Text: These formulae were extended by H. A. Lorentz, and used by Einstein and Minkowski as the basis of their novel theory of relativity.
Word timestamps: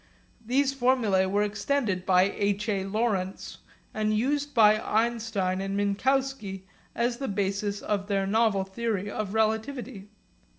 These 0.43 0.73
formulae 0.73 1.27
were 1.27 1.43
extended 1.43 2.07
by 2.07 2.23
H. 2.23 2.67
A. 2.67 2.83
Lorentz, 2.85 3.59
and 3.93 4.17
used 4.17 4.51
by 4.55 4.79
Einstein 4.81 5.61
and 5.61 5.77
Minkowski 5.77 6.63
as 6.95 7.17
the 7.19 7.27
basis 7.27 7.83
of 7.83 8.07
their 8.07 8.25
novel 8.25 8.63
theory 8.63 9.11
of 9.11 9.35
relativity. 9.35 10.09